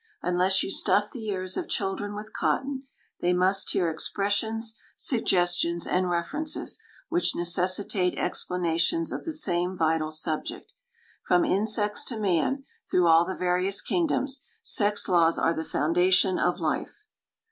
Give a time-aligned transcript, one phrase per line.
[0.23, 2.87] Unless you stuff the ears of children with cotton,
[3.19, 10.73] they must hear expressions, suggestions, and references, which necessitate explanations of the same vital subject.
[11.27, 16.59] From insects to man, through all the various kingdoms, sex laws are the foundation of
[16.59, 17.05] life.